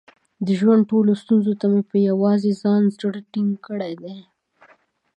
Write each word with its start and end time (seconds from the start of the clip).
د 0.45 0.47
ژوند 0.59 0.81
ټولو 0.91 1.11
ستونزو 1.21 1.53
ته 1.59 1.65
مې 1.71 1.81
په 1.89 1.95
یووازې 2.09 2.51
ځان 2.61 2.81
زړه 2.95 3.19
ټینګ 3.31 3.53
کړی 3.65 3.93
دی. 4.03 4.17